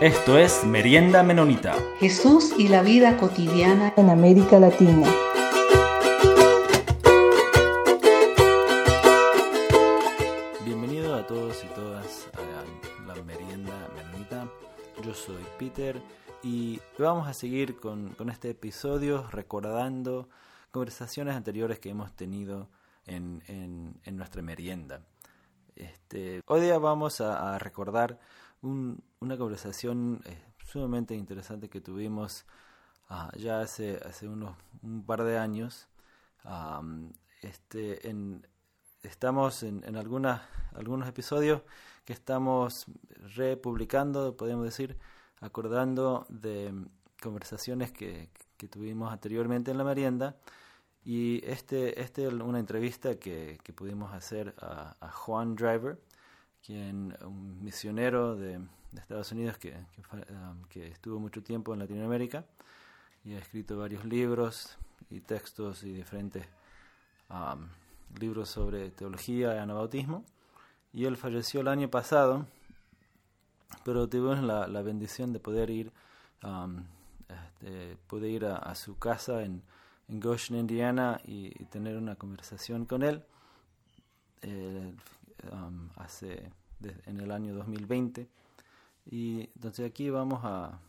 [0.00, 1.76] Esto es Merienda Menonita.
[1.98, 5.06] Jesús y la vida cotidiana en América Latina.
[10.64, 14.48] Bienvenido a todos y todas a la Merienda Menonita.
[15.04, 16.00] Yo soy Peter
[16.42, 20.30] y vamos a seguir con, este episodio recordando
[20.70, 22.70] conversaciones anteriores que hemos tenido
[23.04, 23.42] en,
[24.12, 25.02] nuestra merienda.
[25.76, 28.18] Este, hoy día vamos a recordar
[29.20, 32.46] una conversación eh, sumamente interesante que tuvimos
[33.10, 35.88] ah, ya hace, hace unos, un par de años.
[37.42, 38.46] este, en,
[39.02, 40.40] estamos en, en algunas,
[40.74, 41.62] algunos episodios
[42.06, 42.86] que estamos
[43.36, 44.96] republicando, podemos decir,
[45.40, 46.72] acordando de
[47.22, 50.36] conversaciones que, que tuvimos anteriormente en la merienda.
[51.04, 55.98] Y este, este es una entrevista que, que pudimos hacer a Juan Driver,
[56.64, 58.60] quien un misionero de,
[58.94, 62.44] Estados Unidos que, um, que, estuvo mucho tiempo en Latinoamérica
[63.24, 64.76] y ha escrito varios libros
[65.10, 66.44] y textos y diferentes
[67.28, 67.68] um,
[68.18, 70.24] libros sobre teología y anabautismo.
[70.92, 72.46] Y él falleció el año pasado,
[73.84, 75.92] pero tuvimos la, la bendición de poder ir,
[76.42, 76.82] um,
[77.28, 79.62] este, ir a, su casa en,
[80.08, 83.22] en Goshen, Indiana, y, tener una conversación con él.
[84.42, 84.92] Eh,
[85.52, 86.52] Um, hace
[87.06, 88.28] en el año 2020
[89.06, 90.80] y entonces aquí vamos a,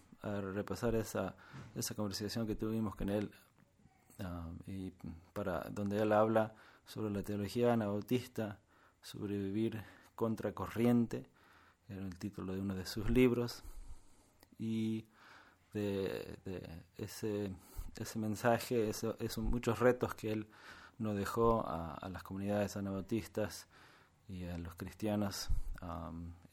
[0.53, 1.35] repasar esa,
[1.73, 3.31] esa conversación que tuvimos con él
[4.19, 4.93] um, y
[5.33, 6.53] para donde él habla
[6.85, 8.59] sobre la teología anabautista
[9.01, 9.83] sobrevivir
[10.15, 11.25] contra corriente
[11.89, 13.63] era el título de uno de sus libros
[14.59, 15.05] y
[15.73, 16.37] de,
[16.97, 17.51] ese,
[17.95, 20.47] ese mensaje, esos muchos retos que él
[20.99, 23.67] nos dejó a, a las comunidades anabautistas
[24.31, 25.49] y a los cristianos,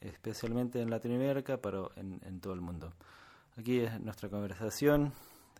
[0.01, 2.93] especialmente en Latinoamérica, pero en, todo el mundo.
[3.57, 5.13] Aquí es nuestra conversación,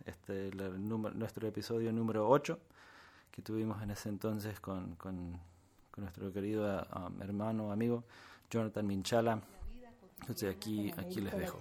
[0.04, 2.58] este, nuestro episodio número 8
[3.30, 5.38] que tuvimos en ese entonces con, con,
[5.96, 6.86] nuestro querido
[7.20, 8.04] hermano, amigo
[8.50, 9.40] Jonathan Minchala.
[10.20, 11.58] Entonces aquí, aquí les dejo.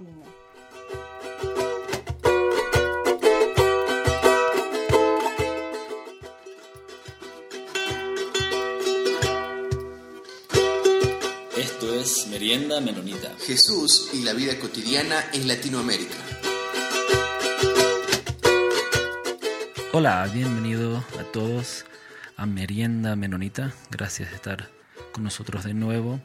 [12.29, 13.29] Merienda Menonita.
[13.45, 16.15] Jesús y la vida cotidiana en Latinoamérica.
[19.91, 21.83] Hola, bienvenido a todos
[22.37, 23.73] a Merienda Menonita.
[23.91, 24.69] Gracias de estar
[25.11, 26.21] con nosotros de nuevo.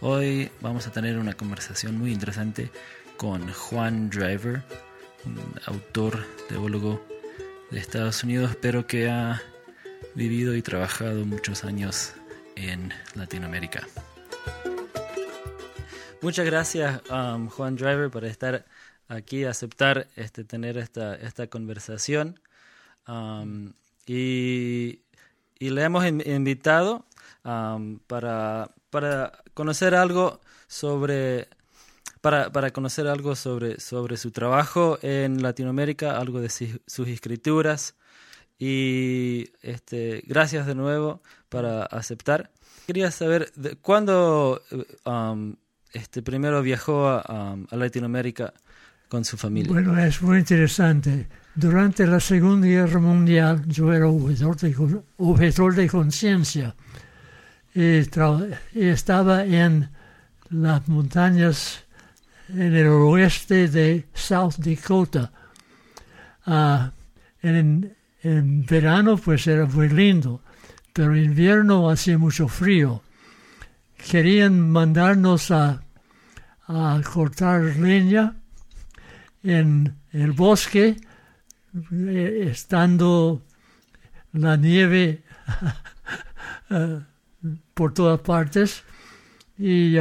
[0.00, 2.72] Hoy vamos a tener una conversación muy interesante
[3.16, 4.64] con Juan Driver,
[5.24, 7.06] un autor, teólogo
[7.70, 9.40] de Estados Unidos, pero que ha
[10.16, 12.14] vivido y trabajado muchos años
[12.56, 13.86] en Latinoamérica.
[16.24, 18.64] Muchas gracias, um, Juan Driver, por estar
[19.08, 22.40] aquí, aceptar este, tener esta, esta conversación.
[23.06, 23.74] Um,
[24.06, 25.00] y,
[25.58, 27.04] le hemos invitado
[27.44, 31.48] um, para, para conocer algo sobre
[32.22, 37.96] para, para, conocer algo sobre, sobre su trabajo en Latinoamérica, algo de sus escrituras.
[38.58, 41.20] Y este, gracias de nuevo
[41.50, 42.50] para aceptar.
[42.86, 44.62] Quería saber de, cuándo
[45.94, 48.52] este, primero viajó a, Latinoamérica
[49.08, 49.72] con su familia.
[49.72, 51.28] Bueno, es muy interesante.
[51.54, 56.74] Durante la Segunda Guerra Mundial yo era objetor de, conciencia
[57.72, 58.00] y,
[58.74, 59.88] estaba en
[60.50, 61.84] las montañas
[62.48, 65.30] en el oeste de South Dakota.
[66.44, 66.90] Ah,
[67.40, 67.94] en,
[68.24, 70.40] en verano pues era muy lindo,
[70.92, 73.00] pero en invierno hacía mucho frío.
[73.96, 75.83] Querían mandarnos a
[76.66, 78.36] a cortar leña
[79.42, 80.96] en el bosque,
[81.92, 83.42] eh, estando
[84.32, 85.22] la nieve
[86.70, 87.00] eh,
[87.74, 88.82] por todas partes.
[89.58, 89.96] Y,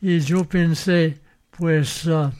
[0.00, 1.20] y yo pensé,
[1.50, 2.30] pues, uh,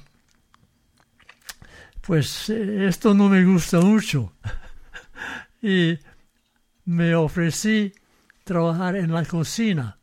[2.03, 4.33] pues esto no me gusta mucho.
[5.63, 5.99] y
[6.85, 7.93] me ofrecí
[8.45, 9.99] trabajar en la cocina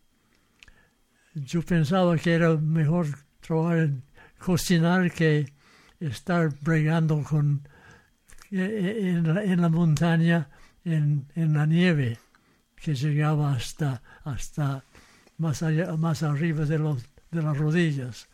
[1.46, 3.08] yo pensaba que era mejor
[3.42, 4.04] trabajar en
[4.38, 5.52] cocinar que
[6.00, 7.68] estar bregando con
[8.52, 10.50] eh, eh, en la, montaña
[10.86, 12.18] en, la nieve
[12.76, 14.84] que llegaba hasta hasta
[15.38, 18.28] más allá, más arriba de los de las rodillas.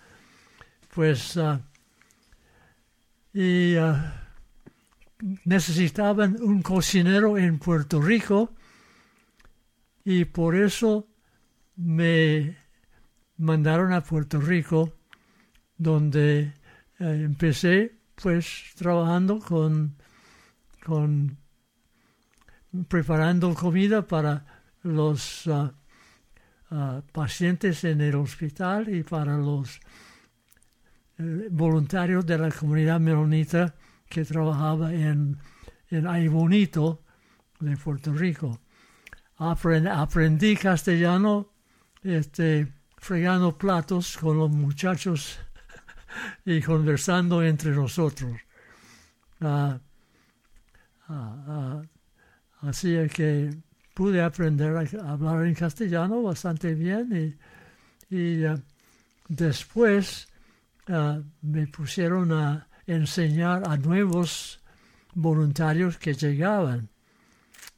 [0.93, 1.59] Pues ah,
[3.33, 4.25] y ah,
[5.43, 8.53] necesitaban un cocinero en Puerto Rico
[10.05, 11.07] y por eso
[11.75, 12.64] me
[13.37, 14.93] mandaron a Puerto Rico
[15.77, 16.53] donde
[16.99, 19.95] eh, empecé pues trabajando con,
[20.85, 21.37] con
[22.87, 24.45] preparando comida para
[24.83, 29.79] los ah, pacientes en el hospital y para los
[31.17, 33.75] eh, voluntarios de la comunidad menonita
[34.07, 35.37] que trabajaba en,
[35.89, 37.03] en Ay Bonito
[37.59, 38.59] de Puerto Rico.
[39.37, 41.49] aprendí castellano
[42.03, 42.67] este,
[43.05, 45.37] fregando platos con los muchachos
[46.45, 48.33] y conversando entre nosotros.
[49.41, 49.77] Ah,
[51.09, 51.81] ah, ah,
[52.61, 53.53] así que
[53.93, 57.37] pude aprender a hablar en castellano bastante bien
[58.09, 58.43] y, y
[59.27, 60.27] después
[61.43, 64.59] me pusieron a enseñar a nuevos
[65.13, 66.89] voluntarios que llegaban.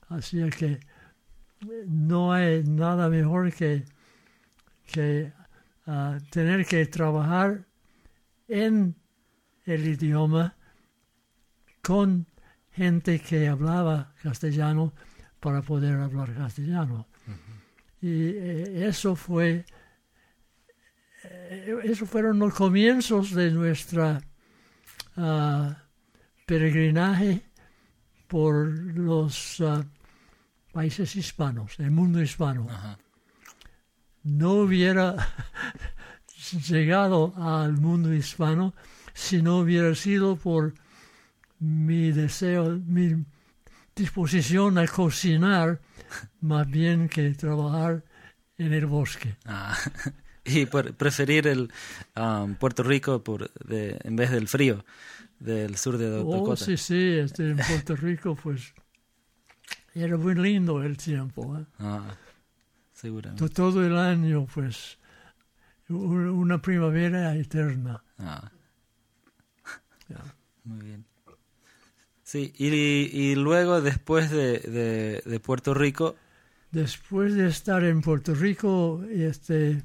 [0.08, 0.80] Así que
[1.86, 3.84] no hay nada mejor que,
[4.88, 5.32] que
[6.32, 7.66] tener que trabajar
[8.48, 8.96] en
[9.66, 10.56] el idioma
[11.82, 12.28] con
[12.72, 14.94] gente que hablaba castellano
[15.40, 17.08] para poder hablar castellano.
[18.02, 19.66] Y eh, eso fue,
[21.24, 24.22] eh, eso fueron los comienzos de nuestra
[25.16, 25.72] uh,
[26.46, 27.42] peregrinaje
[28.28, 29.84] por los uh,
[30.72, 32.68] países hispanos, el mundo hispano.
[34.28, 35.16] No hubiera
[36.68, 38.74] llegado al mundo hispano
[39.14, 40.74] si no hubiera sido por
[41.60, 43.26] mi deseo, mi
[43.96, 45.80] disposición a cocinar
[46.42, 48.04] más bien que trabajar
[48.58, 49.38] en el bosque.
[49.46, 49.76] Ah,
[50.46, 51.72] y por preferir el
[52.16, 54.84] um, Puerto Rico por de, en vez del frío
[55.40, 56.52] del sur de Dakota.
[56.52, 58.74] Oh, sí, sí, este, en Puerto Rico pues
[59.96, 61.58] era muy lindo el tiempo.
[61.58, 61.66] ¿eh?
[61.80, 62.14] Ah,
[62.98, 63.48] seguramente.
[63.50, 64.98] Todo el año pues
[65.90, 68.04] una primavera eterna.
[68.18, 68.52] Ah.
[70.64, 71.06] Muy bien.
[72.24, 76.16] Sí, y, y luego después de, de, de, Puerto Rico.
[76.72, 79.82] Después de estar en Puerto Rico este,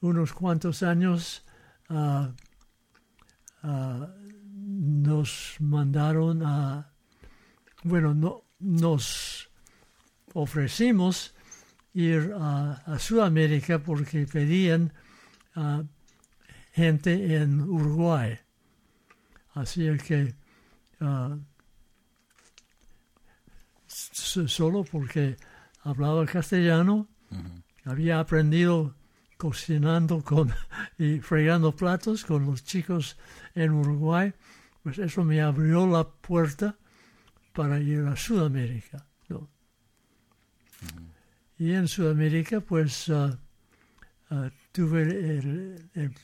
[0.00, 1.44] unos cuantos años,
[1.88, 2.28] uh,
[3.66, 4.06] uh,
[4.62, 6.92] nos mandaron a,
[7.82, 9.50] bueno, no, nos
[10.34, 11.34] ofrecimos
[11.94, 14.92] ir a, a Sudamérica porque pedían
[16.72, 18.38] gente en Uruguay.
[19.54, 20.34] Así que
[21.00, 21.38] uh,
[23.86, 25.36] solo porque
[25.82, 27.08] hablaba castellano,
[27.84, 28.94] había aprendido
[29.36, 30.52] cocinando con
[30.98, 33.16] y fregando platos con los chicos
[33.54, 34.32] en Uruguay,
[34.82, 36.76] pues eso me abrió la puerta
[37.52, 39.09] para ir a Sudamérica.
[41.60, 43.36] Y en Sudamérica, pues uh,
[44.72, 46.14] tuve el,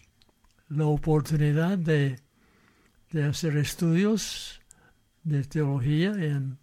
[0.71, 2.19] la oportunidad de,
[3.11, 4.63] de, hacer estudios
[5.25, 6.57] de teología en,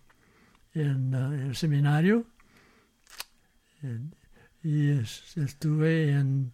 [0.74, 2.26] en uh, el seminario.
[4.64, 6.52] Y es, estuve en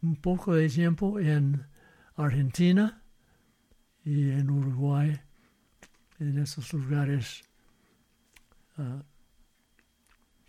[0.00, 1.66] un poco de tiempo en
[2.14, 3.02] Argentina
[4.04, 5.20] y en Uruguay,
[6.20, 7.42] en esos lugares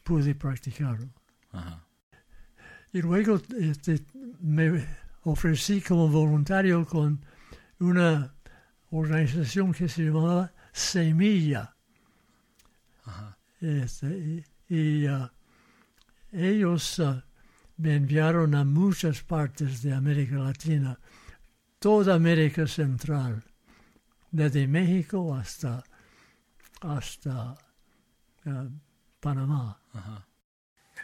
[0.10, 1.08] pude practicarlo.
[1.52, 1.86] Ajá.
[2.92, 4.04] Y luego este,
[4.42, 4.84] me
[5.22, 7.24] ofrecí como voluntario con
[7.80, 8.34] una
[8.90, 11.76] organización que se llamaba Semilla.
[13.06, 13.38] Ajá.
[13.62, 15.30] Este, y, y uh,
[16.32, 17.22] ellos uh,
[17.78, 21.00] me enviaron a muchas partes de América Latina,
[21.78, 23.44] toda América Central,
[24.32, 25.84] desde México hasta,
[26.82, 27.54] hasta
[28.46, 28.72] uh,
[29.20, 29.79] Panamá.
[29.94, 30.26] Ajá.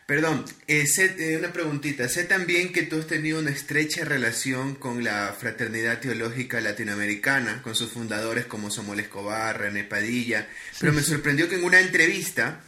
[0.06, 2.08] Perdón, eh, sé, eh, una preguntita.
[2.08, 7.74] Sé también que tú has tenido una estrecha relación con la Fraternidad Teológica Latinoamericana, con
[7.74, 10.48] sus fundadores como Samuel Escobar, René Padilla,
[10.80, 12.62] pero me sorprendió que en una entrevista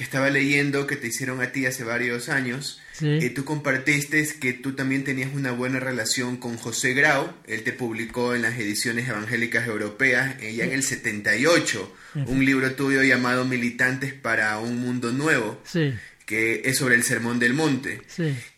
[0.00, 3.18] que estaba leyendo que te hicieron a ti hace varios años, Sí.
[3.20, 7.30] eh, tú compartiste que tú también tenías una buena relación con José Grau.
[7.46, 11.94] Él te publicó en las ediciones evangélicas europeas, eh, ya en el 78,
[12.28, 15.62] un libro tuyo llamado Militantes para un Mundo Nuevo,
[16.24, 18.00] que es sobre el Sermón del Monte.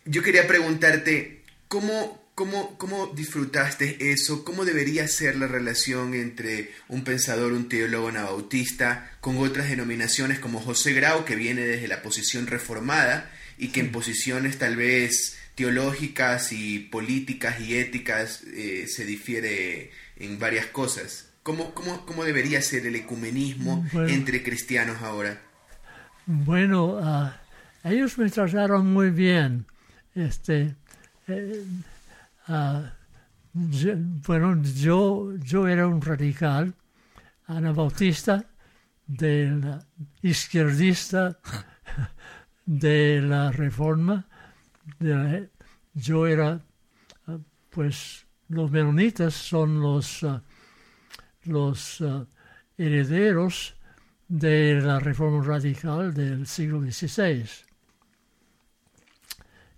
[0.05, 4.43] Yo quería preguntarte, ¿cómo, cómo, cómo disfrutaste eso?
[4.43, 10.59] ¿Cómo debería ser la relación entre un pensador, un teólogo anabautista, con otras denominaciones como
[10.59, 16.51] José Grau, que viene desde la posición reformada y que en posiciones tal vez teológicas
[16.51, 21.29] y políticas y éticas eh, se difiere en varias cosas?
[21.43, 24.07] ¿Cómo, cómo, cómo debería ser el ecumenismo Bueno.
[24.09, 25.41] entre cristianos ahora?
[26.25, 27.41] Bueno, ah,
[27.83, 29.65] ellos me trataron muy bien.
[30.15, 30.73] Este,
[31.27, 31.63] eh,
[33.53, 33.95] yo-
[34.27, 36.73] bueno, yo, yo era un radical,
[37.47, 38.45] anabautista,
[39.05, 39.79] del
[40.21, 41.37] izquierdista
[42.65, 44.25] de la reforma.
[45.93, 46.59] yo era,
[47.69, 50.41] pues, los menonitas son los, ah,
[51.45, 52.25] los ah,
[52.77, 53.75] herederos
[54.27, 57.45] de la reforma radical del siglo XVI.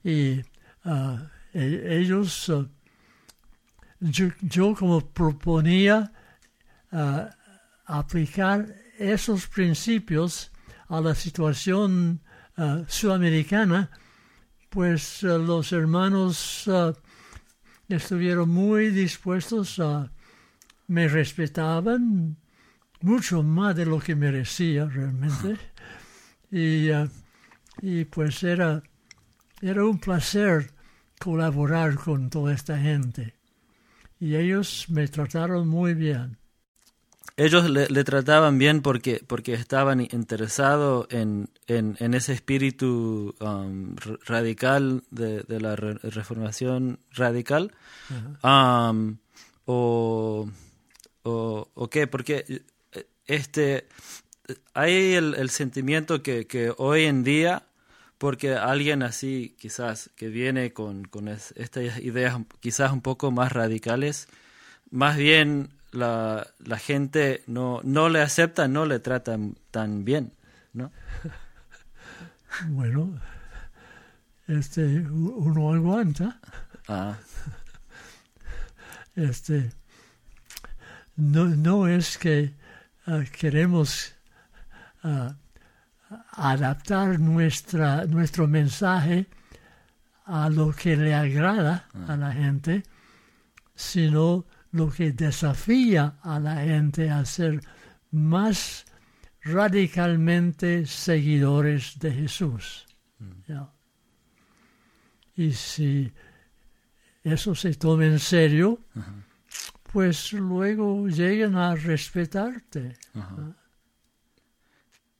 [0.04, 0.42] Y
[0.84, 2.68] ah, e- ellos, ah,
[4.02, 6.12] yo, yo como proponía
[6.92, 7.30] ah,
[7.86, 8.68] aplicar
[9.00, 10.52] esos principios
[10.90, 12.22] a la situación
[12.58, 13.90] ah, sudamericana,
[14.70, 16.70] pues los hermanos
[17.88, 20.12] estuvieron muy dispuestos a,
[20.88, 22.36] me respetaban
[23.00, 25.58] mucho más de lo que merecía realmente.
[26.52, 26.90] Y,
[27.82, 28.82] y pues era,
[29.62, 30.75] era un placer
[31.20, 33.34] colaborar con toda esta gente.
[34.20, 36.38] Y ellos me trataron muy bien.
[37.38, 43.98] Ellos le, le trataban bien porque, porque estaban interesados en, en, en ese espíritu um,
[44.26, 47.74] radical de, de la re- reformación radical.
[48.42, 49.18] Um,
[49.66, 50.50] o,
[51.24, 53.88] o, o qué, porque eh, este,
[54.74, 57.64] hay el, el sentimiento que, que hoy en día,
[58.26, 63.52] porque alguien así quizás que viene con, con es- estas ideas quizás un poco más
[63.52, 64.28] radicales,
[64.90, 69.38] más bien la, la gente no, no le acepta, no le trata
[69.70, 70.34] tan bien,
[70.74, 70.92] ¿no?
[72.70, 73.22] Bueno,
[74.48, 76.40] este, uno aguanta.
[76.88, 77.18] Ah,
[79.16, 79.72] Este,
[81.16, 82.54] no, no es que
[83.06, 84.16] ah, queremos
[85.04, 85.36] ah,
[86.32, 89.28] adaptar nuestra, nuestro mensaje
[90.26, 92.84] a lo que le agrada a la gente,
[93.76, 97.62] sino lo que desafía a la gente a ser
[98.12, 98.86] más
[99.42, 102.86] radicalmente seguidores de Jesús.
[103.48, 103.70] ¿ya?
[105.36, 106.12] Y si
[107.24, 108.80] eso se toma en serio,
[109.92, 112.98] pues luego llegan a respetarte.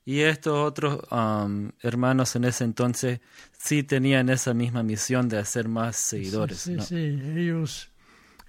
[0.06, 3.18] Y estos otros um, hermanos en ese entonces
[3.58, 6.58] sí tenían esa misma misión de hacer más seguidores.
[6.58, 6.82] Sí, sí, ¿no?
[6.84, 6.94] sí.
[7.36, 7.90] Ellos,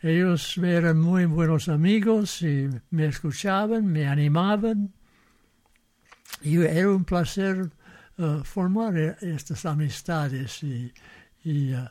[0.03, 4.93] ellos eran muy buenos amigos y me escuchaban, me animaban.
[6.43, 7.71] Y era un placer
[8.19, 10.93] eh, formar e- estas amistades y,
[11.43, 11.89] y, eh,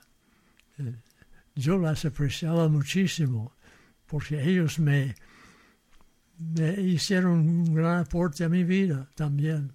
[0.78, 0.94] eh,
[1.56, 3.56] yo las apreciaba muchísimo
[4.06, 5.16] porque ellos me,
[6.38, 9.72] me hicieron un gran aporte a mi vida también.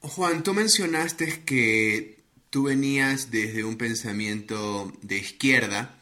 [0.00, 5.96] Juan, tú mencionaste que tú venías desde un pensamiento de izquierda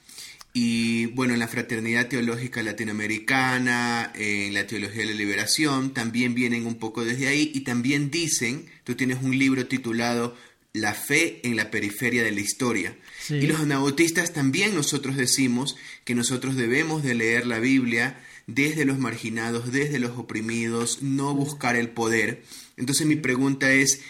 [0.52, 6.66] y bueno, en la fraternidad teológica latinoamericana, en la teología de la liberación, también vienen
[6.66, 10.34] un poco desde ahí y también dicen, tú tienes un libro titulado
[10.72, 12.96] La fe en la periferia de la historia.
[13.20, 13.34] Sí.
[13.34, 18.98] Y los anabautistas también nosotros decimos que nosotros debemos de leer la Biblia desde los
[18.98, 22.42] marginados, desde los oprimidos, no buscar el poder.
[22.76, 24.00] Entonces mi pregunta es,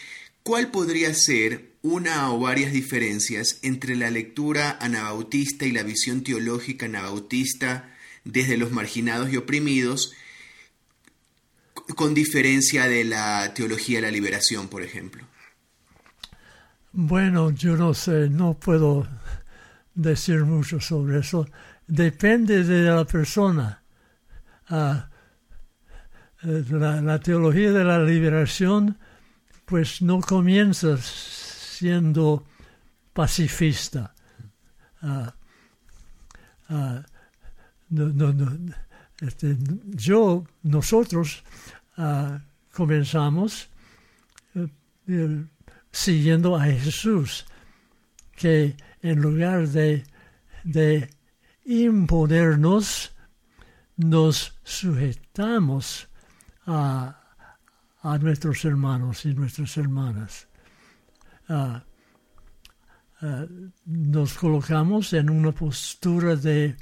[0.42, 6.86] ¿cuál podría ser una o varias diferencias entre la lectura anabautista y la visión teológica
[6.86, 10.12] anabautista desde los marginados y oprimidos,
[11.96, 15.26] con diferencia de la teología de la liberación, por ejemplo?
[16.92, 19.06] Bueno, yo no sé, no puedo
[19.94, 21.46] decir mucho sobre eso.
[21.86, 23.82] Depende de la persona.
[24.68, 25.08] Ah,
[26.42, 28.96] eh, la, teología de la liberación,
[29.64, 32.44] pues no comienza siendo
[33.12, 34.12] pacifista.
[35.02, 35.32] Ah,
[36.70, 37.02] ah,
[37.90, 38.74] no, no, no,
[39.20, 41.44] este, yo, nosotros
[42.72, 43.68] comenzamos
[44.54, 45.44] eh,
[45.92, 47.46] siguiendo a Jesús,
[48.36, 50.04] que en lugar de,
[51.64, 53.12] imponernos,
[53.96, 56.08] nos sujetamos
[56.66, 57.20] a,
[58.02, 60.48] a nuestros hermanos y nuestras hermanas.
[61.48, 61.82] Ah,
[63.20, 63.46] ah,
[63.84, 66.76] nos colocamos en una postura de,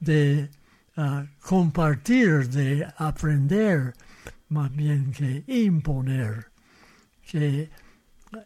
[0.00, 0.50] de
[0.96, 3.94] ah, compartir, de aprender,
[4.48, 6.50] más bien que imponer,
[7.22, 7.70] que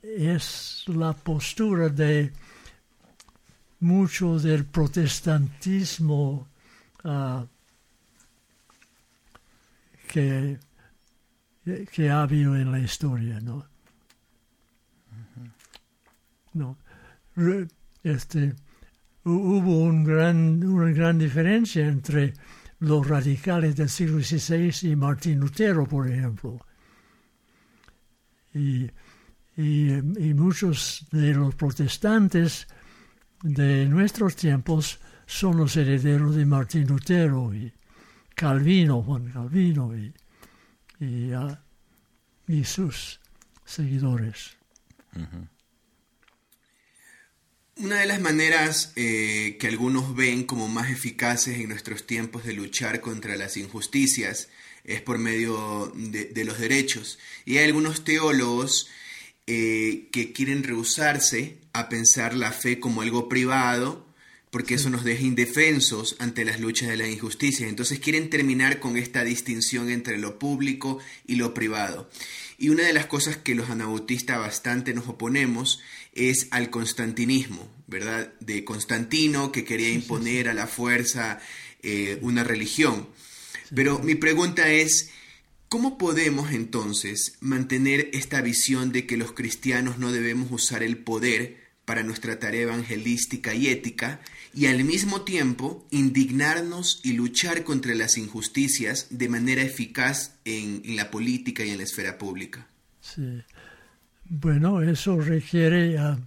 [0.02, 2.32] es la postura de
[3.80, 6.48] mucho del protestantismo
[7.04, 7.44] ah,
[10.08, 10.58] que,
[11.92, 13.64] que ha habido en la historia, ¿no?
[16.54, 16.76] No.
[17.36, 17.68] Re-
[18.02, 18.54] Este,
[19.24, 22.32] hubo un gran, una gran diferencia entre
[22.80, 26.58] los radicales del siglo XVI y Martín Lutero, por ejemplo.
[28.54, 28.88] Y,
[29.58, 32.68] y, muchos de los protestantes
[33.42, 37.72] de nuestros tiempos son los herederos de Martín Lutero y
[38.36, 40.14] Calvino, Juan Calvino y,
[42.46, 43.18] y, sus
[43.64, 44.56] seguidores.
[47.74, 52.52] Una de las maneras eh, que algunos ven como más eficaces en nuestros tiempos de
[52.52, 54.48] luchar contra las injusticias
[54.84, 57.18] es por medio de, los derechos.
[57.44, 58.88] Y hay algunos teólogos
[59.50, 64.06] eh, que quieren rehusarse a pensar la fe como algo privado,
[64.50, 67.66] porque eso nos deja indefensos ante las luchas de la injusticia.
[67.66, 72.10] Entonces quieren terminar con esta distinción entre lo público y lo privado.
[72.58, 75.80] Y una de las cosas que los anabautistas bastante nos oponemos
[76.12, 78.34] es al constantinismo, ¿verdad?
[78.40, 81.40] De Constantino que quería imponer a la fuerza
[81.82, 83.08] eh, una religión.
[83.74, 85.08] Pero mi pregunta es,
[85.68, 91.68] ¿cómo podemos entonces mantener esta visión de que los cristianos no debemos usar el poder
[91.84, 94.20] para nuestra tarea evangelística y ética
[94.52, 101.10] y al mismo tiempo indignarnos y luchar contra las injusticias de manera eficaz en, la
[101.10, 102.66] política y en la esfera pública?
[103.00, 103.42] Sí.
[104.24, 106.18] Bueno, eso requiere ah,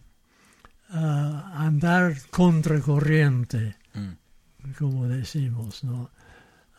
[1.54, 4.72] andar contracorriente, mm.
[4.80, 6.10] como decimos, ¿no?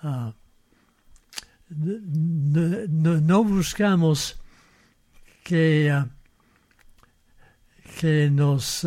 [0.03, 0.35] Ah,
[1.77, 4.41] no, buscamos
[5.43, 6.05] que,
[7.99, 8.87] que nos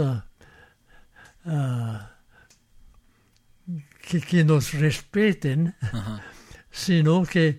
[4.29, 5.75] que, nos respeten,
[6.71, 7.57] sino que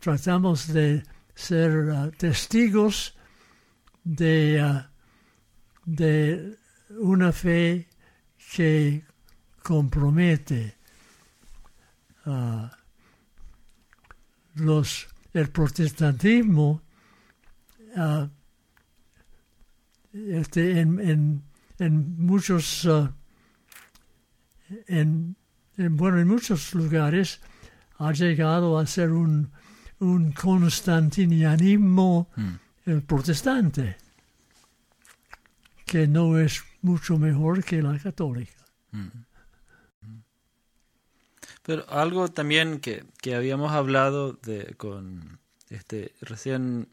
[0.00, 1.02] tratamos de
[1.34, 3.16] ser testigos
[4.04, 4.82] de,
[5.84, 6.56] de
[6.98, 7.88] una fe
[8.54, 9.04] que
[9.62, 10.76] compromete
[12.26, 12.68] uh,
[14.54, 16.82] los, el protestantismo
[17.96, 18.28] uh,
[20.12, 21.42] este, en, en,
[21.78, 22.86] en, muchos
[24.86, 25.36] en,
[25.76, 27.40] en, bueno en muchos lugares
[27.98, 29.50] ha llegado a ser un,
[30.00, 32.54] un constantinianismo mm
[33.06, 33.96] protestante,
[35.86, 38.64] que no es mucho mejor que la católica.
[38.90, 39.06] Mm.
[41.62, 45.38] Pero algo también que, que habíamos hablado de, con
[45.70, 46.88] este recién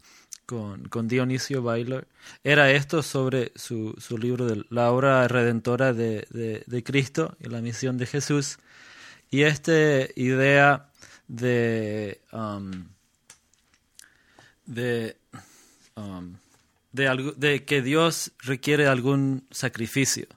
[0.45, 2.07] con, con Dionisio Bailer
[2.43, 6.27] era esto sobre su, su libro de la obra redentora de,
[6.65, 8.57] de, Cristo y la misión de Jesús.
[9.29, 9.71] Y esta
[10.15, 10.89] idea
[11.27, 12.89] de, um,
[14.65, 15.19] de
[15.99, 16.37] Um,
[16.91, 20.27] de, de que Dios requiere algún sacrificio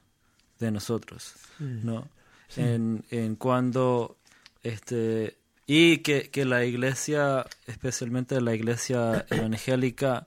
[0.58, 2.08] de nosotros, ¿no?
[2.56, 4.18] En, en, cuando
[4.62, 10.26] este y que, que, la iglesia, especialmente la iglesia evangélica,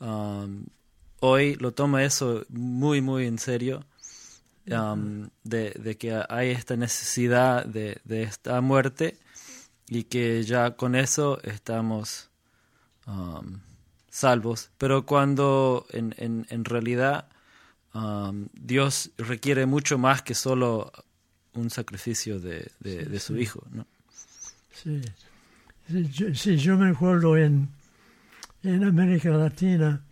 [0.00, 0.64] um,
[1.20, 3.84] hoy lo toma eso muy, muy en serio,
[4.70, 9.18] um, de, de, que hay esta necesidad de, de, esta muerte
[9.86, 12.30] y que ya con eso estamos
[14.08, 17.28] salvos, pero cuando en, en, en realidad
[17.94, 20.92] um, Dios requiere mucho más que solo
[21.60, 23.62] un sacrificio de, de, su Hijo.
[23.72, 23.86] ¿no?
[24.72, 25.00] Sí.
[26.34, 27.68] Sí yo, me acuerdo en,
[28.62, 30.02] en América Latina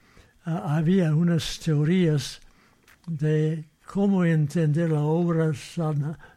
[0.45, 2.41] había unas teorías
[3.07, 5.53] de cómo entender la obra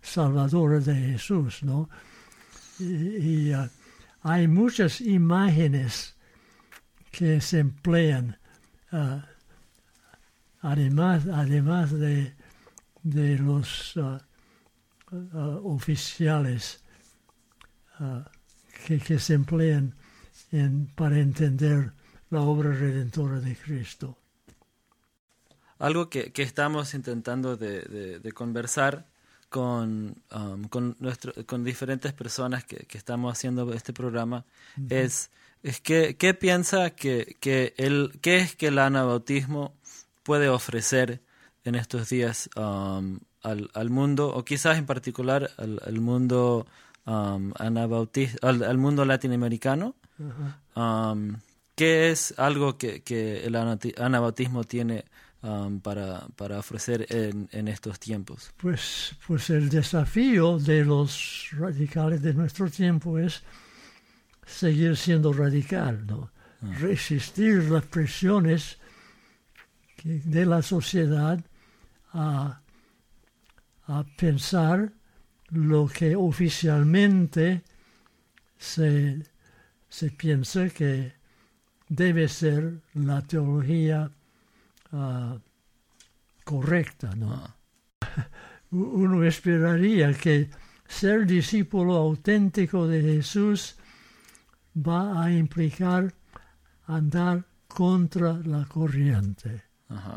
[0.02, 1.90] salvadora de Jesús, ¿no?
[2.80, 3.70] Y, uh,
[4.24, 6.16] hay muchas imágenes
[7.12, 8.38] que se emplean,
[8.92, 9.26] ah,
[10.62, 12.34] además, además de,
[13.04, 14.22] de los ah,
[15.12, 16.84] ah, oficiales
[18.88, 19.94] que, que, se emplean
[20.52, 21.92] en, para entender
[22.32, 24.18] la obra redentora de Cristo.
[25.78, 29.06] Algo que, que estamos intentando de, de, conversar
[29.50, 34.46] con, um, con, nuestro, con diferentes personas que, que, estamos haciendo este programa
[34.90, 35.30] es
[35.64, 39.76] es que, ¿qué piensa que, que el, qué es que el anabautismo
[40.24, 41.22] puede ofrecer
[41.64, 46.68] en estos días um, al, al, mundo, o quizás en particular al, mundo
[47.06, 49.96] um, al, mundo latinoamericano?
[50.76, 51.38] Um,
[51.76, 55.06] ¿Qué es algo que, que el anabautismo tiene
[55.82, 58.52] para, para, ofrecer en, en, estos tiempos?
[58.58, 63.42] Pues, pues el desafío de los radicales de nuestro tiempo es
[64.46, 66.30] seguir siendo radical, ¿no?
[66.64, 66.76] Ah.
[66.80, 68.78] resistir las presiones
[70.04, 71.40] de la sociedad
[72.14, 72.62] a,
[73.88, 74.92] a pensar
[75.50, 77.64] lo que oficialmente
[78.58, 79.24] se,
[79.90, 81.14] se piensa que
[81.90, 84.10] debe ser la teología
[84.94, 85.38] ah,
[86.44, 87.34] correcta, ¿no?
[87.34, 87.56] Ah.
[88.72, 90.50] Uno esperaría que
[90.88, 93.76] ser discípulo auténtico de Jesús
[94.76, 96.14] va a implicar
[96.86, 99.64] andar contra la corriente.
[99.90, 100.16] Ajá.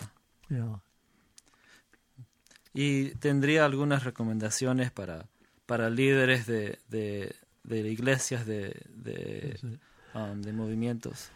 [2.75, 5.27] ¿Y tendría algunas recomendaciones para,
[5.67, 9.79] para líderes de, de, de iglesias, de, de, Sí.
[10.15, 11.31] um, de movimientos?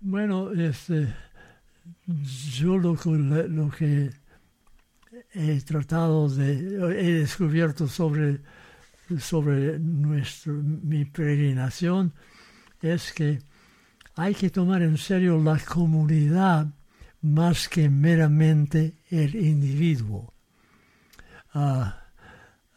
[0.00, 1.12] Bueno, este,
[2.56, 3.10] yo lo, que-
[3.48, 4.10] lo que
[5.34, 6.52] he tratado de,
[7.00, 8.40] he descubierto sobre,
[9.18, 12.12] sobre nuestro, mi peregrinación
[12.82, 13.40] es que
[14.16, 16.68] hay que tomar en serio la comunidad
[17.22, 20.33] más que meramente el individuo.
[21.54, 22.02] Ah,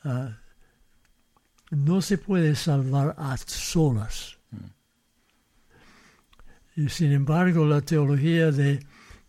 [0.04, 0.38] ah,
[1.72, 4.38] no se puede salvar a solas.
[6.76, 8.86] Y sin embargo, la teología de,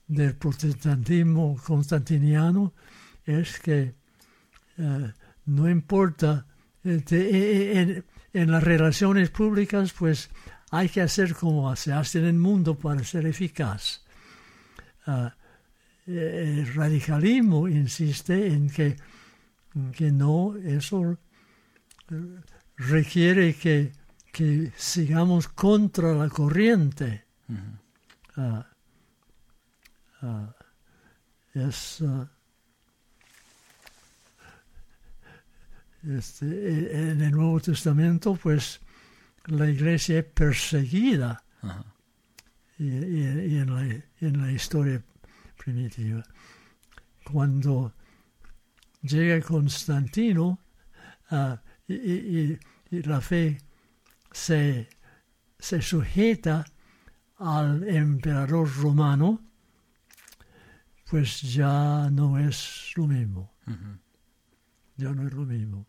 [0.06, 2.74] del protestantismo constantiniano
[3.24, 3.94] es que
[4.76, 5.12] eh,
[5.46, 6.46] no importa,
[6.84, 8.02] eh, te- eh,
[8.34, 10.28] en, las relaciones públicas, pues
[10.70, 14.04] hay que hacer como se hace en el mundo para ser eficaz.
[15.06, 15.34] Ah,
[16.06, 18.96] eh, el radicalismo insiste en que,
[19.92, 21.18] que no, eso
[22.10, 22.40] eh,
[22.76, 23.92] requiere que,
[24.32, 27.24] que sigamos contra la corriente.
[28.36, 28.66] Ah,
[30.22, 30.54] ah,
[31.54, 32.28] es, ah,
[36.04, 38.80] este, e- en el Nuevo Testamento, pues
[39.46, 41.42] la iglesia es perseguida
[42.78, 43.82] y, y- y en, la,
[44.20, 45.02] en la historia
[45.56, 46.22] primitiva.
[47.24, 47.92] Cuando
[49.08, 50.58] llega Constantino
[51.30, 52.58] ah, y, y-
[52.90, 53.58] y- y la fe
[54.32, 54.88] se,
[55.58, 56.64] se sujeta
[57.38, 59.40] al emperador romano,
[61.10, 63.52] pues ya no es lo mismo.
[64.96, 65.86] Ya no es lo mismo.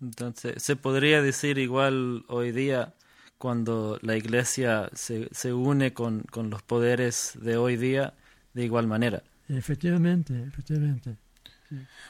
[0.00, 2.94] Entonces, se podría decir igual hoy día,
[3.38, 8.14] cuando la iglesia se, se une con, con los poderes de hoy día,
[8.54, 9.22] de igual manera.
[9.48, 11.16] Efectivamente, efectivamente.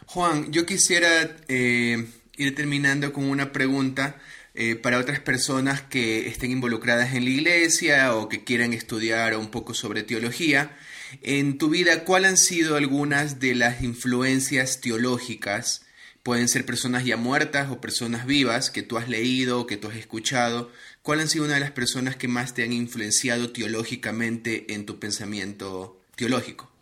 [0.07, 4.17] Juan, yo quisiera eh, ir terminando con una pregunta
[4.55, 9.51] eh, para otras personas que estén involucradas en la iglesia o que quieran estudiar un
[9.51, 10.77] poco sobre teología.
[11.23, 15.85] En tu vida, ¿cuáles han sido algunas de las influencias teológicas?
[16.23, 19.89] Pueden ser personas ya muertas o personas vivas que tú has leído o que tú
[19.89, 20.73] has escuchado.
[21.03, 24.99] ¿Cuál han sido una de las personas que más te han influenciado teológicamente en tu
[24.99, 26.76] pensamiento teológico?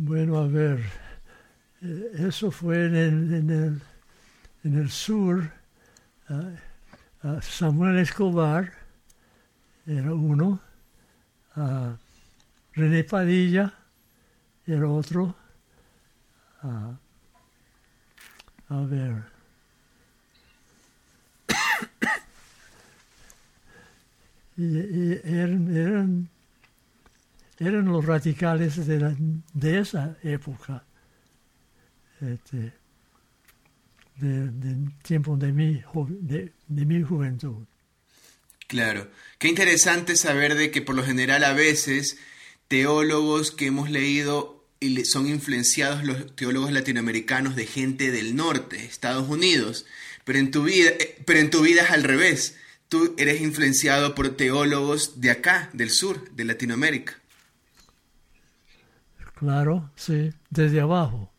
[0.00, 0.78] Bueno, a ver,
[1.82, 3.82] eh, eso fue en el, en el,
[4.62, 5.50] en el sur.
[7.42, 8.72] Samuel Escobar
[9.86, 10.60] era uno,
[11.56, 11.96] ah,
[12.74, 13.74] René Padilla
[14.68, 15.34] era otro.
[16.62, 16.96] a
[18.68, 19.24] ver.
[24.56, 26.28] Y, eran
[27.58, 29.14] eran los radicales de,
[29.52, 30.84] de esa época,
[32.20, 32.72] este,
[34.16, 35.82] de, tiempo de mi,
[36.20, 37.64] de, de mi juventud.
[38.66, 42.18] Claro, qué interesante saber de que por lo general a veces
[42.68, 49.28] teólogos que hemos leído y son influenciados los teólogos latinoamericanos de gente del norte, Estados
[49.28, 49.86] Unidos,
[50.24, 52.56] pero en tu vida, eh, pero en tu vida es al revés.
[52.88, 57.18] Tú eres influenciado por teólogos de acá, del sur, de Latinoamérica.
[59.38, 61.30] Claro, sí, desde abajo.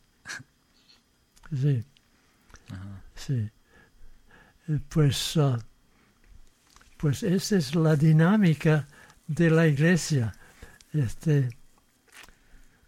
[1.52, 1.84] Sí,
[3.14, 3.50] sí.
[4.68, 5.58] Eh, Pues, ah,
[6.96, 8.86] pues esa es la dinámica
[9.26, 10.32] de la iglesia.
[10.92, 11.48] Este,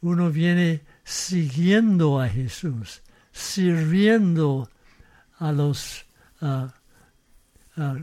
[0.01, 4.69] uno viene siguiendo a Jesús, sirviendo
[5.39, 6.05] a los,
[6.41, 6.73] ah,
[7.77, 7.97] ah,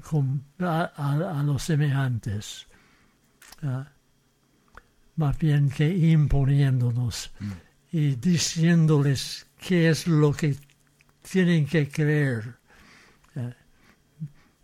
[0.60, 2.68] a, a- a los semejantes.
[5.20, 7.32] Más bien que imponiéndonos
[7.92, 10.56] y diciéndoles qué es lo que
[11.30, 12.56] tienen que creer,
[13.36, 13.54] eh,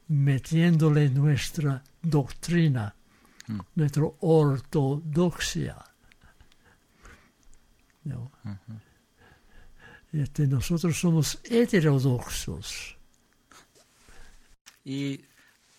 [0.08, 2.96] metiéndole nuestra doctrina,
[3.76, 5.76] nuestra ortodoxia.
[8.06, 8.32] ¿no?
[10.13, 12.96] Este, nosotros somos heterodoxos.
[14.86, 15.20] Y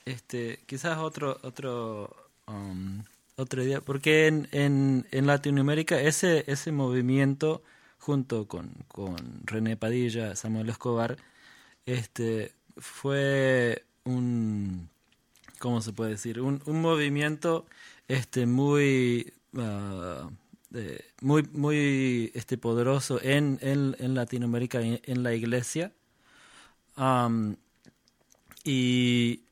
[0.04, 3.02] este, quizás otro, otro, um,
[3.36, 7.62] otra idea, porque en, en, en Latinoamérica ese, ese movimiento
[7.98, 11.16] junto con, con René Padilla, Samuel Escobar,
[11.86, 14.88] este, fue un,
[15.58, 16.40] ¿cómo se puede decir?
[16.40, 17.66] Un, un movimiento
[18.08, 20.30] este, muy, ah,
[21.20, 25.92] muy, muy este, poderoso en, en, Latinoamérica, en, la iglesia.
[28.64, 29.45] y,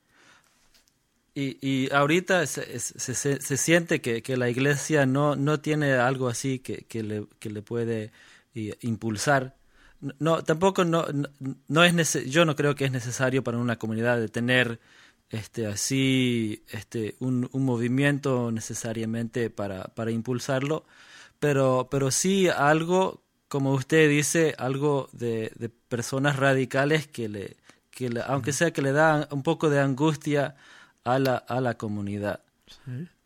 [1.36, 6.60] y, ahorita se, se, se, siente que, que, la iglesia no, no tiene algo así
[6.60, 8.12] que, que, le, que le puede
[8.82, 9.56] impulsar.
[10.20, 11.06] No tampoco no,
[11.68, 14.78] no, es yo no creo que es necesario para una comunidad de tener
[15.30, 20.84] este así este un, un movimiento necesariamente para, para impulsarlo.
[21.40, 27.56] Pero pero sí algo como usted dice algo de, de personas radicales que le
[27.90, 30.54] que aunque sea que le dan un poco de angustia
[31.04, 32.40] a la a la comunidad.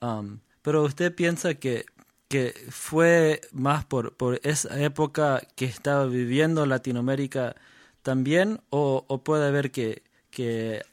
[0.01, 1.87] Um, pero usted piensa que
[2.29, 7.57] que fue más por, por esa época que estaba viviendo Latinoamérica
[8.03, 10.85] también o, o puede haber que, que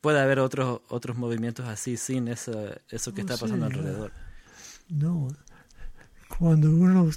[0.00, 4.12] puede haber otros otros movimientos así sin eso, eso que está pasando alrededor.
[4.88, 5.28] No,
[6.38, 7.10] cuando uno,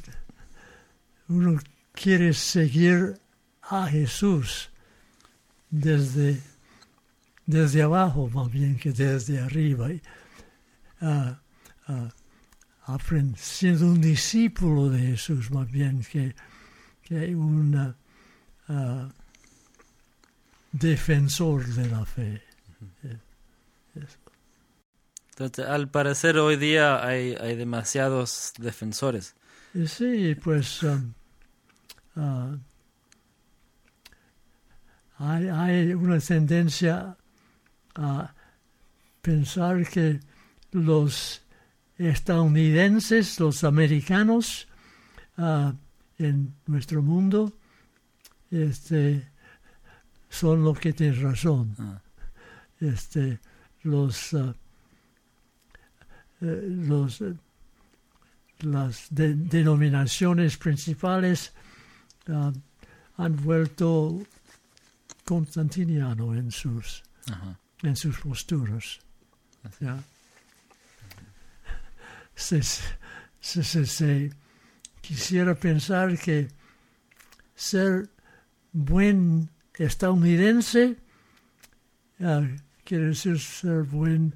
[1.28, 1.60] uno
[1.92, 3.20] quiere seguir
[3.62, 4.72] a Jesús
[5.70, 6.42] desde,
[7.50, 9.88] desde abajo, más bien que desde arriba,
[11.02, 16.36] uh, uh, siendo un discípulo de Jesús, más bien que,
[17.02, 17.96] que un
[18.68, 19.10] uh,
[20.72, 22.44] defensor de la fe.
[25.32, 29.36] Entonces, al parecer hoy día hay, hay demasiados defensores.
[29.88, 31.14] Sí, pues um,
[32.16, 32.58] uh,
[35.18, 37.16] hay, hay, una tendencia
[37.96, 38.34] a
[39.22, 40.20] pensar que
[40.72, 41.42] los
[41.98, 44.68] estadounidenses, los americanos
[45.38, 45.72] uh,
[46.18, 47.54] en nuestro mundo,
[48.52, 49.28] este,
[50.30, 51.76] son los que tienen razón.
[51.80, 52.02] Ah.
[52.80, 53.40] Este,
[53.84, 54.54] los, uh,
[56.42, 57.36] eh, los eh,
[58.60, 61.54] las denominaciones principales
[62.28, 62.52] uh,
[63.18, 64.22] han vuelto
[65.24, 67.04] constantiniano en sus,
[67.84, 69.00] en sus posturas.
[69.80, 70.02] ¿ya?
[72.36, 72.62] se,
[73.42, 74.32] se, se,
[75.02, 76.48] quisiera pensar que
[77.56, 78.10] ser
[78.72, 80.98] buen estadounidense
[82.20, 82.46] uh,
[82.84, 84.36] quiere decir ser buen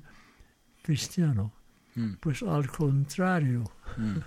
[0.82, 1.52] cristiano.
[1.96, 2.14] Mm.
[2.20, 3.64] Pues al contrario,
[3.98, 4.18] mm.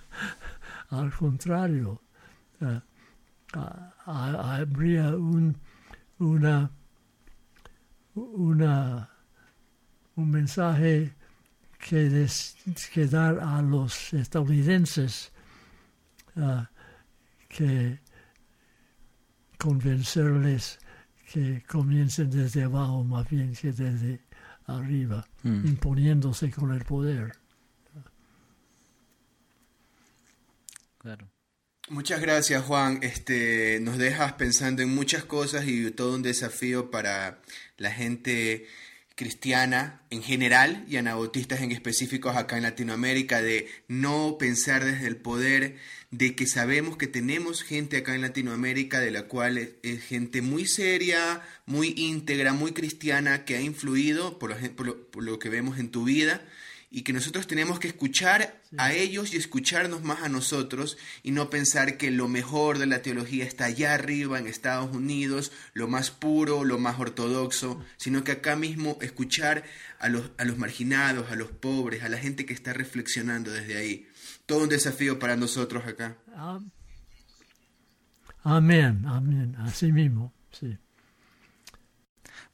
[0.94, 2.00] al contrario,
[2.60, 2.80] uh,
[4.06, 5.56] habría un,
[6.18, 6.70] una,
[8.16, 9.10] una,
[10.16, 11.14] un mensaje
[11.78, 15.32] que, dar a los estadounidenses
[16.36, 16.64] uh,
[17.48, 18.00] que
[19.58, 20.78] convencerles
[21.32, 24.20] que comiencen desde abajo más bien que desde
[24.66, 25.66] arriba, mm.
[25.66, 27.32] imponiéndose con el poder.
[30.98, 31.35] Claro.
[31.88, 32.98] Muchas gracias, Juan.
[33.02, 37.40] Este, nos dejas pensando en muchas cosas y todo un desafío para
[37.76, 38.66] la gente
[39.14, 45.16] cristiana en general y anabautistas en específicos acá en Latinoamérica de no pensar desde el
[45.16, 45.76] poder,
[46.10, 50.66] de que sabemos que tenemos gente acá en Latinoamérica de la cual es, gente muy
[50.66, 56.02] seria, muy íntegra, muy cristiana, que ha influido por por lo que vemos en tu
[56.02, 56.42] vida
[56.90, 61.50] y que nosotros tenemos que escuchar a ellos y escucharnos más a nosotros y no
[61.50, 66.10] pensar que lo mejor de la teología está allá arriba en Estados Unidos, lo más
[66.10, 69.64] puro, lo más ortodoxo, sino que acá mismo escuchar
[69.98, 73.76] a los, a los marginados, a los pobres, a la gente que está reflexionando desde
[73.76, 74.08] ahí.
[74.46, 76.16] Todo un desafío para nosotros acá.
[78.42, 80.78] Amén, amén, así mismo, sí.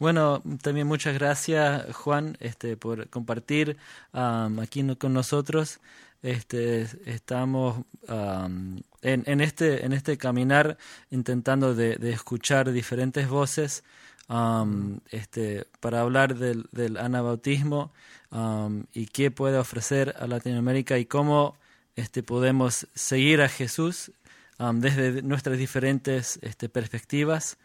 [0.03, 3.77] Bueno, también muchas gracias Juan este, por compartir
[4.13, 5.79] aquí con nosotros.
[6.25, 10.77] Este, estamos en, en, este, en este caminar
[11.13, 13.85] intentando de, escuchar diferentes voces
[15.13, 17.93] este, para hablar del, del anabautismo
[18.93, 21.55] y qué puede ofrecer a Latinoamérica y cómo
[21.95, 24.11] este, podemos seguir a Jesús
[24.59, 27.57] desde nuestras diferentes este, perspectivas.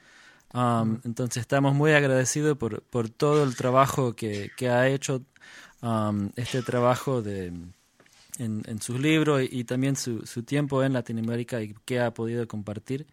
[0.54, 5.22] Um, entonces estamos muy agradecidos por, por todo el trabajo que, que ha hecho,
[5.82, 7.48] um, este trabajo de,
[8.38, 12.48] en, en sus libros y, también su, su, tiempo en Latinoamérica y que ha podido
[12.48, 13.08] compartir.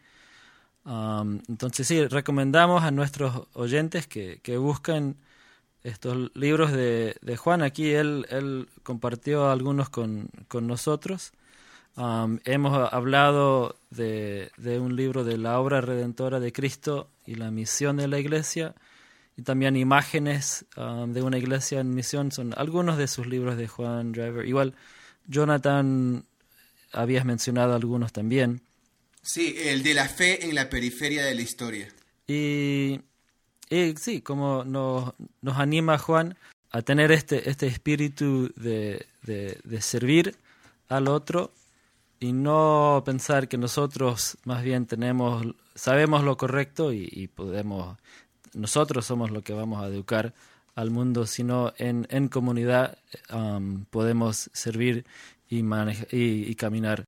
[0.85, 5.17] Um, entonces sí, recomendamos a nuestros oyentes que, que busquen
[5.83, 7.63] estos libros de, de, Juan.
[7.63, 11.33] Aquí él, él compartió algunos con, con nosotros.
[11.97, 17.53] Um, hemos hablado de, de, un libro de la obra redentora de Cristo y la
[17.53, 18.75] misión de la iglesia,
[19.37, 23.69] y también imágenes um, de una iglesia en misión, son algunos de sus libros de
[23.69, 24.45] Juan Driver.
[24.45, 24.75] Igual,
[25.29, 26.25] Jonathan,
[26.93, 28.61] habías mencionado algunos también.
[29.23, 31.89] Sí, el de la fe en la periferia de la historia.
[32.27, 33.01] Y,
[33.71, 36.37] y sí, como nos, nos anima Juan
[36.73, 40.37] a tener este, este espíritu de, de, de servir
[40.89, 41.53] al otro
[42.25, 47.99] y no pensar que nosotros más bien tenemos sabemos lo correcto y, podemos
[48.55, 50.33] nosotros somos los que vamos a educar
[50.75, 52.97] al mundo sino en, en comunidad
[53.31, 55.05] um, podemos servir
[55.51, 57.05] y, y, y, caminar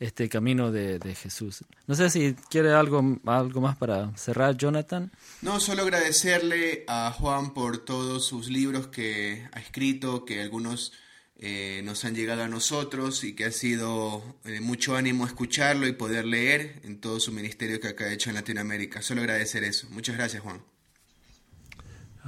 [0.00, 1.64] este camino de, de, Jesús.
[1.86, 5.10] No sé si quiere algo, algo más para cerrar, Jonathan.
[5.40, 10.92] No, solo agradecerle a Juan por todos sus libros que ha escrito, que algunos
[11.38, 15.92] eh, nos han llegado a nosotros y que ha sido eh, mucho ánimo escucharlo y
[15.92, 19.02] poder leer en todo su ministerio que acá ha hecho en Latinoamérica.
[19.02, 19.86] Solo agradecer eso.
[19.90, 20.62] Muchas gracias, Juan.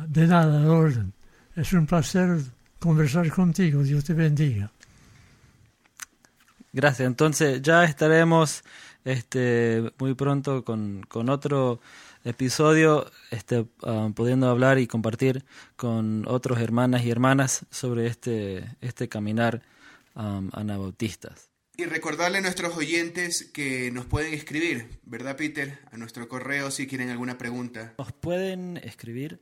[0.07, 1.12] De nada, de orden.
[1.57, 2.38] Es un placer
[2.79, 3.83] conversar contigo.
[3.83, 4.71] Dios te bendiga.
[6.73, 7.07] Gracias.
[7.07, 8.62] Entonces ya estaremos
[9.05, 11.81] este, muy pronto con, con otro
[12.29, 15.45] episodio este, uh, pudiendo hablar y compartir
[15.77, 19.62] con otros hermanas y hermanas sobre este, este caminar
[20.14, 21.51] um, anabautistas.
[21.77, 25.79] Y recordarle a nuestros oyentes que nos pueden escribir, ¿verdad Peter?
[25.93, 27.95] A nuestro correo si quieren alguna pregunta.
[27.99, 29.38] Nos pueden escribir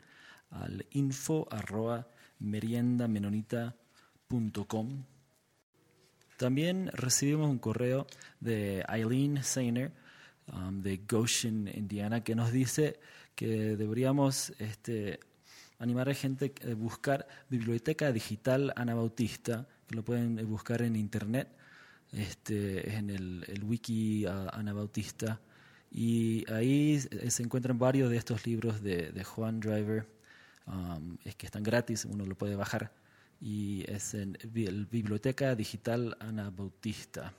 [0.51, 5.05] al info arroba meriendamenonita.com.
[6.37, 8.07] También recibimos un correo
[8.40, 9.92] de Eileen Seiner,
[10.52, 12.98] um, de Goshen, Indiana, que nos dice
[13.35, 15.20] que deberíamos este,
[15.78, 21.48] animar a gente a buscar Biblioteca Digital Anabautista, que lo pueden buscar en internet,
[22.12, 25.40] este, en el, el wiki uh, Anabautista,
[25.90, 30.06] y ahí se encuentran varios de estos libros de, de Juan Driver,
[30.66, 32.92] um, es que están gratis, uno lo puede bajar,
[33.40, 37.35] y es en el Biblioteca Digital Anabautista.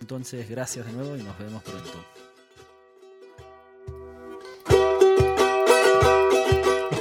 [0.00, 2.04] Entonces, gracias de nuevo y nos vemos pronto.